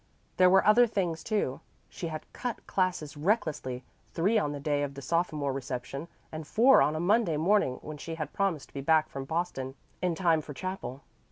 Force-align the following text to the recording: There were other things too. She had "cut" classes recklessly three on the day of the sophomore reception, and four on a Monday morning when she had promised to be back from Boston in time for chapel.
There 0.37 0.49
were 0.49 0.65
other 0.65 0.87
things 0.87 1.23
too. 1.23 1.61
She 1.87 2.07
had 2.07 2.25
"cut" 2.33 2.65
classes 2.65 3.15
recklessly 3.15 3.83
three 4.07 4.39
on 4.39 4.51
the 4.51 4.59
day 4.59 4.81
of 4.81 4.95
the 4.95 5.01
sophomore 5.03 5.53
reception, 5.53 6.07
and 6.31 6.47
four 6.47 6.81
on 6.81 6.95
a 6.95 6.99
Monday 6.99 7.37
morning 7.37 7.77
when 7.83 7.97
she 7.97 8.15
had 8.15 8.33
promised 8.33 8.69
to 8.69 8.73
be 8.73 8.81
back 8.81 9.09
from 9.09 9.25
Boston 9.25 9.75
in 10.01 10.15
time 10.15 10.41
for 10.41 10.55
chapel. 10.55 11.03